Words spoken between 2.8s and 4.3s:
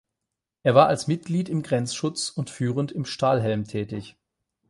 im Stahlhelm tätig.